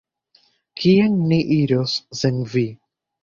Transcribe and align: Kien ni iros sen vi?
Kien 0.83 1.19
ni 1.33 1.39
iros 1.57 1.95
sen 2.21 2.43
vi? 2.55 2.67